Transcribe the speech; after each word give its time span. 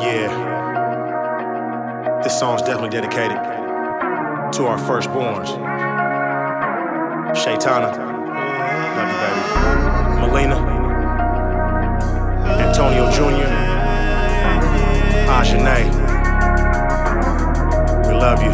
Yeah. 0.00 0.30
This 2.22 2.38
song's 2.38 2.62
definitely 2.62 2.88
dedicated 2.88 3.36
to 3.36 4.66
our 4.66 4.78
firstborns. 4.78 5.48
Shaytana. 7.36 7.92
Love 8.96 9.10
you, 9.12 9.18
baby. 9.20 9.42
Melina. 10.20 10.58
Antonio 12.64 13.10
Jr. 13.10 13.50
Ajane. 15.28 15.84
We 18.06 18.12
love 18.14 18.42
you. 18.42 18.52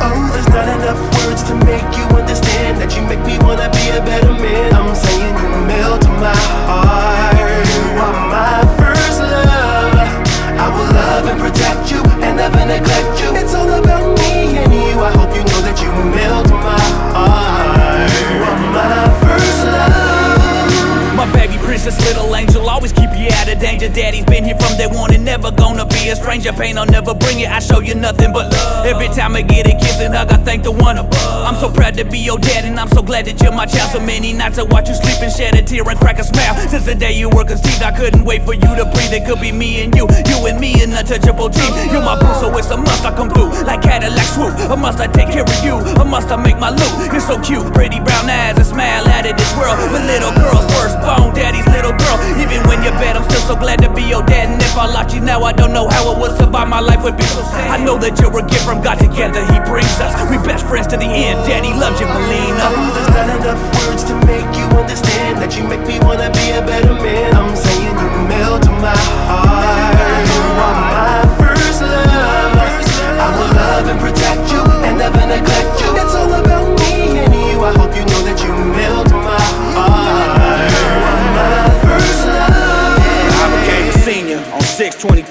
Oh, 0.00 0.30
there's 0.32 0.48
not 0.48 0.68
enough 0.80 1.00
words 1.26 1.42
to 1.44 1.54
make 1.66 1.84
you 1.96 2.04
understand 2.16 2.78
that 2.80 2.96
you 2.96 3.02
make 3.02 3.20
me 3.26 3.38
wanna 3.44 3.68
be 3.70 3.90
a 3.90 4.00
better 4.02 4.27
princess, 21.88 22.06
little 22.08 22.28
danger. 23.78 23.94
Daddy's 23.94 24.24
been 24.24 24.44
here 24.44 24.56
from 24.56 24.76
day 24.76 24.86
one 24.86 25.14
and 25.14 25.24
never 25.24 25.50
gonna 25.50 25.86
be 25.86 26.08
a 26.08 26.16
stranger. 26.16 26.52
Pain, 26.52 26.78
I'll 26.78 26.86
never 26.86 27.14
bring 27.14 27.40
it. 27.40 27.50
I 27.50 27.58
show 27.60 27.80
you 27.80 27.94
nothing 27.94 28.32
but 28.32 28.52
love. 28.52 28.86
Every 28.86 29.08
time 29.08 29.36
I 29.36 29.42
get 29.42 29.66
a 29.66 29.72
kiss 29.72 30.00
and 30.00 30.14
hug, 30.14 30.30
I 30.30 30.36
thank 30.36 30.62
the 30.62 30.72
one 30.72 30.98
above. 30.98 31.46
I'm 31.46 31.56
so 31.56 31.70
proud 31.70 31.96
to 31.96 32.04
be 32.04 32.18
your 32.18 32.38
dad, 32.38 32.64
and 32.64 32.78
I'm 32.78 32.88
so 32.88 33.02
glad 33.02 33.26
that 33.26 33.40
you're 33.42 33.52
my 33.52 33.66
child. 33.66 33.90
So 33.92 34.00
many 34.00 34.32
nights 34.32 34.58
I 34.58 34.62
watch 34.62 34.88
you 34.88 34.94
sleep 34.94 35.20
and 35.22 35.32
shed 35.32 35.54
a 35.54 35.62
tear 35.62 35.88
and 35.88 35.98
crack 35.98 36.18
a 36.18 36.24
smile. 36.24 36.54
Since 36.68 36.86
the 36.86 36.94
day 36.94 37.12
you 37.12 37.28
were 37.28 37.44
conceived, 37.44 37.82
I 37.82 37.92
couldn't 37.92 38.24
wait 38.24 38.44
for 38.44 38.54
you 38.54 38.70
to 38.76 38.84
breathe. 38.84 39.12
It 39.12 39.26
could 39.26 39.40
be 39.40 39.52
me 39.52 39.82
and 39.82 39.94
you, 39.94 40.06
you 40.26 40.38
and 40.46 40.58
me, 40.60 40.82
an 40.82 40.92
untouchable 40.92 41.50
team. 41.50 41.72
You're 41.90 42.02
my 42.02 42.18
boo, 42.18 42.32
so 42.40 42.56
it's 42.58 42.70
a 42.70 42.76
must 42.76 43.04
I 43.04 43.14
come 43.14 43.30
through 43.30 43.50
like 43.64 43.82
Cadillac 43.82 44.26
swoop. 44.26 44.54
A 44.70 44.76
must 44.76 45.00
I 45.00 45.06
take 45.06 45.30
care 45.30 45.44
of 45.44 45.64
you. 45.64 45.74
A 46.00 46.04
must 46.04 46.28
I 46.30 46.36
make 46.36 46.58
my 46.58 46.70
loot. 46.70 47.12
You're 47.12 47.20
so 47.20 47.40
cute, 47.40 47.66
pretty 47.74 48.00
brown 48.00 48.28
eyes, 48.28 48.56
and 48.56 48.66
smile 48.66 49.06
out 49.06 49.26
of 49.26 49.36
this 49.36 49.52
world. 49.56 49.76
But 49.92 50.02
little 50.06 50.32
girl's 50.34 50.66
firstborn, 50.74 51.34
daddy's 51.34 51.66
little 51.68 51.92
girl. 51.92 52.16
Even 52.38 52.60
when 52.68 52.82
you're 52.82 52.96
bad, 52.98 53.16
I'm 53.16 53.24
still 53.28 53.37
so 53.48 53.56
glad 53.56 53.80
to 53.80 53.88
be 53.88 54.02
your 54.02 54.22
dad. 54.28 54.52
And 54.52 54.60
if 54.60 54.76
I 54.76 54.84
lost 54.84 55.14
you 55.14 55.22
now, 55.22 55.40
I 55.42 55.52
don't 55.52 55.72
know 55.72 55.88
how 55.88 56.12
I 56.12 56.18
would 56.20 56.36
survive. 56.36 56.68
My 56.68 56.80
life 56.80 57.02
would 57.02 57.16
be 57.16 57.24
so 57.24 57.40
sad. 57.48 57.80
I 57.80 57.82
know 57.82 57.96
that 57.96 58.20
you're 58.20 58.36
a 58.36 58.44
gift 58.44 58.64
from 58.68 58.82
God. 58.82 58.98
Together, 59.00 59.40
He 59.48 59.58
brings 59.64 59.96
us. 60.04 60.12
We 60.28 60.36
best 60.44 60.66
friends 60.66 60.86
to 60.88 60.96
the 60.98 61.08
end. 61.08 61.48
Daddy 61.48 61.72
loves 61.72 61.98
you, 61.98 62.06
Melina. 62.06 62.68
There's 62.92 63.08
not 63.16 63.28
enough 63.40 63.62
words 63.80 64.04
to 64.04 64.14
make 64.28 64.48
you 64.52 64.66
understand 64.76 65.40
that 65.40 65.56
you 65.56 65.64
make 65.64 65.80
me 65.88 65.96
wanna 66.04 66.28
be 66.28 66.52
a 66.52 66.60
better 66.60 66.92
man. 66.92 67.34
I'm 67.34 67.56
saying 67.56 67.96
you 67.96 68.08
melt 68.28 68.66
my 68.84 68.92
heart. 69.32 69.67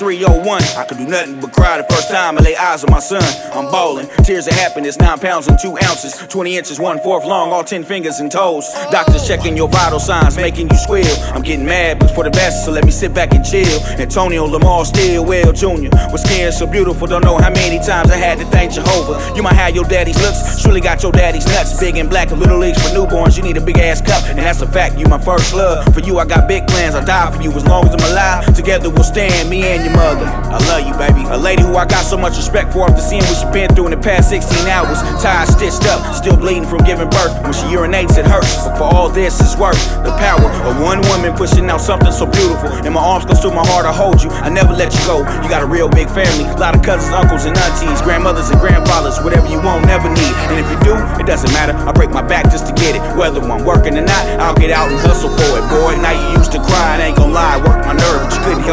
62301. 0.08 0.64
I 0.80 0.86
could 0.88 0.98
do 0.98 1.08
nothing 1.08 1.40
but 1.42 1.52
cry 1.52 1.78
the 1.78 1.84
first 1.84 2.10
time 2.10 2.38
I 2.38 2.42
lay 2.42 2.56
eyes 2.56 2.84
on 2.84 2.92
my 2.92 3.00
son. 3.00 3.24
I'm 3.52 3.70
bawling, 3.70 4.08
tears 4.24 4.48
of 4.48 4.54
happiness, 4.54 4.98
9 4.98 5.20
pounds 5.20 5.48
and 5.48 5.60
2 5.60 5.78
ounces, 5.84 6.16
20 6.28 6.58
inches, 6.58 6.80
one 6.80 7.00
fourth 7.00 7.26
long, 7.26 7.52
all 7.52 7.64
10 7.64 7.84
fingers 7.84 8.20
and 8.20 8.32
toes. 8.32 8.72
Doctors 8.90 9.28
checking 9.28 9.58
your 9.58 9.68
vital 9.68 10.00
signs, 10.00 10.38
making 10.38 10.70
you 10.70 10.78
squeal. 10.78 11.14
I'm 11.34 11.42
getting 11.42 11.66
mad, 11.66 12.00
but 12.00 12.12
for 12.16 12.24
the 12.24 12.32
best, 12.32 12.66
so 12.66 12.72
let 12.72 12.86
me 12.86 12.92
sit 12.92 13.14
back 13.14 13.34
and 13.34 13.44
chill. 13.44 13.82
Antonio 14.00 14.46
Lamar 14.46 14.86
Stillwell 14.86 15.52
Jr. 15.52 15.92
with 16.12 16.22
skin 16.22 16.52
so 16.52 16.66
beautiful, 16.66 17.08
don't 17.08 17.24
know 17.24 17.38
how 17.38 17.50
many 17.50 17.78
times 17.78 18.10
I 18.12 18.16
had 18.16 18.38
to 18.40 18.46
thank 18.46 18.72
Jehovah. 18.72 19.36
You 19.36 19.44
might 19.44 19.56
have 19.56 19.76
your 19.76 19.86
daddy's 19.86 20.22
looks, 20.22 20.62
surely 20.62 20.80
got 20.80 21.04
your 21.04 21.12
daddy's 21.12 21.46
nuts. 21.48 21.80
Big 21.80 21.98
and 21.98 22.10
black, 22.10 22.32
little 22.32 22.60
leagues 22.60 22.82
for 22.82 22.96
newborns, 22.96 23.36
you 23.36 23.44
need 23.44 23.58
a 23.58 23.62
big 23.62 23.78
ass 23.78 24.00
cup, 24.02 24.24
and 24.26 24.40
that's 24.40 24.62
a 24.62 24.68
fact, 24.68 24.98
you 24.98 25.06
my 25.08 25.20
first 25.20 25.54
love. 25.54 25.94
For 25.94 26.00
you, 26.00 26.20
I 26.20 26.26
got 26.26 26.48
big 26.48 26.66
plans, 26.68 26.96
I'll 26.96 27.06
die 27.06 27.36
for 27.36 27.42
you 27.42 27.52
as 27.52 27.66
long 27.66 27.86
as 27.86 27.94
I'm 27.94 28.12
alive. 28.12 28.56
Together 28.56 28.90
we'll 28.90 29.04
stand, 29.04 29.50
me 29.50 29.64
and 29.64 29.84
your 29.84 29.97
mother. 29.98 30.30
I 30.30 30.62
love 30.70 30.86
you, 30.86 30.94
baby. 30.96 31.26
A 31.34 31.38
lady 31.38 31.66
who 31.66 31.76
I 31.76 31.86
got 31.86 32.06
so 32.06 32.16
much 32.16 32.38
respect 32.38 32.72
for 32.72 32.86
after 32.86 33.02
seeing 33.02 33.26
what 33.26 33.34
she's 33.34 33.50
been 33.50 33.74
through 33.74 33.90
in 33.90 33.94
the 33.98 34.00
past 34.00 34.30
16 34.30 34.70
hours. 34.70 35.02
Tied, 35.18 35.50
stitched 35.50 35.90
up, 35.90 36.00
still 36.14 36.38
bleeding 36.38 36.66
from 36.66 36.86
giving 36.86 37.10
birth. 37.10 37.34
When 37.42 37.52
she 37.52 37.66
urinates, 37.74 38.16
it 38.18 38.30
hurts. 38.30 38.64
But 38.64 38.78
for 38.78 38.88
all 38.88 39.10
this, 39.10 39.42
it's 39.42 39.58
worth 39.58 39.82
the 40.06 40.14
power 40.22 40.48
of 40.70 40.80
one 40.80 41.02
woman 41.10 41.34
pushing 41.34 41.66
out 41.70 41.82
something 41.82 42.14
so 42.14 42.26
beautiful. 42.26 42.70
And 42.86 42.94
my 42.94 43.02
arms 43.02 43.26
close 43.26 43.42
to 43.42 43.50
my 43.50 43.66
heart, 43.66 43.86
I 43.86 43.92
hold 43.92 44.22
you. 44.22 44.30
I 44.30 44.50
never 44.50 44.72
let 44.72 44.94
you 44.94 45.04
go. 45.10 45.26
You 45.42 45.50
got 45.50 45.66
a 45.66 45.70
real 45.70 45.90
big 45.90 46.08
family. 46.14 46.46
A 46.46 46.58
lot 46.62 46.78
of 46.78 46.82
cousins, 46.86 47.12
uncles, 47.12 47.46
and 47.46 47.58
aunties, 47.58 48.02
grandmothers, 48.02 48.50
and 48.50 48.60
grandfathers. 48.62 49.20
Whatever 49.26 49.50
you 49.50 49.60
want, 49.60 49.86
never 49.86 50.08
need. 50.08 50.34
And 50.54 50.62
if 50.62 50.68
you 50.70 50.78
do, 50.86 50.96
it 51.20 51.26
doesn't 51.26 51.52
matter. 51.52 51.74
I 51.74 51.92
break 51.92 52.12
my 52.14 52.22
back 52.22 52.46
just 52.54 52.70
to 52.70 52.74
get 52.74 52.96
it. 52.96 53.02
Whether 53.18 53.42
I'm 53.42 53.66
working 53.66 53.98
or 53.98 54.06
not, 54.06 54.24
I'll 54.40 54.56
get 54.56 54.72
out 54.72 54.90
and 54.90 55.00
hustle 55.02 55.30
for 55.30 55.52
it, 55.58 55.66
boy. 55.74 55.98
Now 56.02 56.14
you 56.14 56.38
used 56.38 56.52
to 56.54 56.62
cry, 56.62 56.98
I 56.98 57.12
ain't 57.12 57.18
gonna 57.18 57.34
lie. 57.34 57.58
work 57.58 57.82
my 57.86 57.94
nerve, 57.94 57.98
but 57.98 57.98
you 57.98 58.06
couldn't 58.06 58.17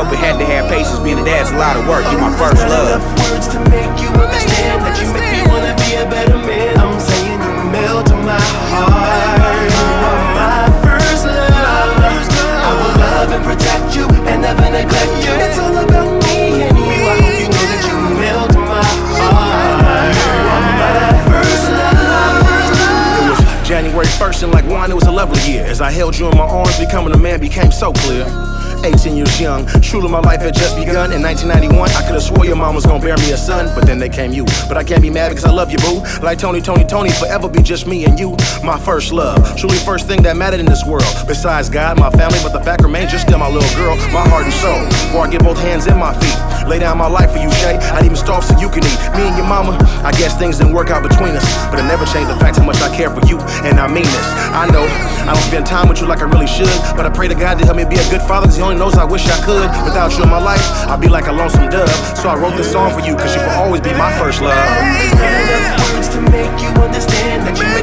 help 0.04 0.12
it. 0.12 0.24
Had 0.24 0.38
to 0.38 0.44
have 0.44 0.68
patience. 0.70 0.98
Being 1.00 1.18
a 1.18 1.24
dad's 1.24 1.50
a 1.50 1.56
lot 1.56 1.76
of 1.76 1.86
work. 1.88 2.04
You 2.12 2.18
my 2.18 2.32
first 2.36 2.60
love. 2.68 3.00
enough 3.00 3.30
words 3.30 3.48
to 3.48 3.58
make 3.72 3.92
you 4.00 4.08
understand 4.12 4.80
that 4.84 4.96
you 5.00 5.08
make 5.12 5.28
me 5.32 5.40
wanna 5.48 5.72
be 5.80 5.96
a 5.96 6.04
better 6.08 6.38
man. 6.38 6.78
I'm 6.78 7.00
saying 7.00 7.40
you 7.40 7.52
melt 7.72 8.08
my 8.24 8.40
heart. 8.72 9.68
You 9.72 9.84
are 10.04 10.24
my 10.36 10.68
first 10.84 11.24
love. 11.24 11.92
I 12.64 12.70
will 12.76 12.94
love 13.00 13.30
and 13.32 13.44
protect 13.44 13.96
you 13.96 14.06
and 14.28 14.42
never 14.42 14.68
neglect 14.68 15.12
you. 15.24 15.32
It's 15.40 15.58
all 15.58 15.76
about 15.76 16.08
me 16.24 16.68
and 16.68 16.76
you. 16.76 17.00
I 17.04 17.16
hope 17.20 17.36
you 17.40 17.48
know 17.48 17.64
that 17.68 17.82
you 17.84 17.96
melt 18.20 18.52
my 18.56 18.84
heart. 19.20 20.12
You 20.16 20.28
are 20.52 20.64
my 20.80 21.12
first 21.28 21.64
love. 21.72 22.44
It 23.20 23.30
was 23.32 23.68
January 23.68 24.08
1st, 24.20 24.44
and 24.44 24.52
like 24.52 24.66
wine, 24.66 24.90
it 24.90 24.96
was 24.96 25.08
a 25.08 25.12
lovely 25.12 25.40
year. 25.50 25.64
As 25.64 25.80
I 25.80 25.90
held 25.90 26.16
you 26.16 26.28
in 26.28 26.36
my 26.36 26.44
arms, 26.44 26.78
becoming 26.78 27.12
a 27.14 27.18
man 27.18 27.40
became 27.40 27.72
so 27.72 27.92
clear. 27.92 28.24
18 28.84 29.16
years 29.16 29.40
young, 29.40 29.66
truly 29.80 30.08
my 30.08 30.20
life 30.20 30.42
had 30.42 30.54
just 30.54 30.76
begun. 30.76 31.12
In 31.12 31.22
1991, 31.22 31.90
I 31.90 32.02
could 32.04 32.14
have 32.14 32.22
swore 32.22 32.44
your 32.44 32.56
mom 32.56 32.74
was 32.74 32.84
gonna 32.84 33.02
bear 33.02 33.16
me 33.16 33.32
a 33.32 33.36
son, 33.36 33.72
but 33.74 33.86
then 33.86 33.98
they 33.98 34.08
came 34.08 34.32
you. 34.32 34.44
But 34.68 34.76
I 34.76 34.84
can't 34.84 35.00
be 35.00 35.10
mad 35.10 35.30
because 35.30 35.44
I 35.44 35.50
love 35.50 35.70
you, 35.70 35.78
boo. 35.78 36.04
Like 36.22 36.38
Tony, 36.38 36.60
Toni, 36.60 36.84
Toné, 36.84 37.10
forever 37.18 37.48
be 37.48 37.62
just 37.62 37.86
me 37.86 38.04
and 38.04 38.18
you. 38.20 38.36
My 38.62 38.78
first 38.78 39.12
love, 39.12 39.56
truly 39.56 39.78
first 39.78 40.06
thing 40.06 40.22
that 40.22 40.36
mattered 40.36 40.60
in 40.60 40.66
this 40.66 40.84
world. 40.84 41.08
Besides 41.26 41.70
God, 41.70 41.98
my 41.98 42.10
family, 42.10 42.38
but 42.42 42.52
the 42.52 42.60
fact 42.60 42.82
remains 42.82 43.12
you're 43.12 43.20
still 43.20 43.38
my 43.38 43.48
little 43.48 43.74
girl, 43.74 43.96
my 44.12 44.28
heart 44.28 44.44
and 44.44 44.54
soul. 44.60 44.84
Before 45.08 45.26
I 45.26 45.30
get 45.30 45.42
both 45.42 45.58
hands 45.58 45.86
and 45.86 45.98
my 45.98 46.12
feet, 46.20 46.68
lay 46.68 46.78
down 46.78 46.98
my 46.98 47.08
life 47.08 47.32
for 47.32 47.38
you, 47.38 47.50
Shay. 47.64 47.76
I'd 47.96 48.04
even 48.04 48.16
starve 48.16 48.44
so 48.44 48.58
you 48.60 48.68
can 48.68 48.84
eat. 48.84 48.98
Me 49.16 49.24
and 49.24 49.36
your 49.36 49.48
mama, 49.48 49.78
I 50.04 50.12
guess 50.12 50.36
things 50.36 50.58
didn't 50.58 50.74
work 50.74 50.90
out 50.90 51.02
between 51.02 51.36
us, 51.36 51.46
but 51.70 51.78
it 51.80 51.88
never 51.88 52.04
changed 52.06 52.28
the 52.28 52.36
fact 52.36 52.58
how 52.58 52.64
much 52.64 52.80
I 52.82 52.94
care 52.94 53.08
for 53.08 53.24
you, 53.26 53.40
and 53.64 53.80
I 53.80 53.88
mean 53.88 54.04
this. 54.04 54.28
I 54.52 54.68
know 54.68 54.84
I 55.24 55.32
don't 55.32 55.46
spend 55.48 55.66
time 55.66 55.88
with 55.88 56.00
you 56.00 56.06
like 56.06 56.20
I 56.20 56.28
really 56.28 56.46
should, 56.46 56.68
but 56.96 57.06
I 57.06 57.10
pray 57.10 57.28
to 57.28 57.34
God 57.34 57.58
to 57.58 57.64
help 57.64 57.76
me 57.76 57.84
be 57.84 57.96
a 57.96 58.08
good 58.10 58.20
father, 58.22 58.46
cause 58.46 58.56
he 58.56 58.62
only 58.62 58.73
knows 58.78 58.94
I 58.94 59.04
wish 59.04 59.26
I 59.28 59.38
could. 59.44 59.68
Without 59.84 60.16
you 60.16 60.24
in 60.24 60.30
my 60.30 60.42
life, 60.42 60.62
I'd 60.88 61.00
be 61.00 61.08
like 61.08 61.26
a 61.26 61.32
lonesome 61.32 61.68
dove. 61.70 61.88
So 62.16 62.28
I 62.28 62.36
wrote 62.36 62.56
this 62.56 62.70
song 62.72 62.92
for 62.92 63.00
you, 63.00 63.16
cause 63.16 63.34
you 63.34 63.42
will 63.42 63.58
always 63.62 63.80
be 63.80 63.92
my 63.92 64.10
first 64.18 64.40
love. 64.40 64.54
Words 65.94 66.08
to 66.14 66.20
make 66.30 66.54
you 66.62 66.70
understand 66.82 67.46
that 67.46 67.56
you 67.58 67.73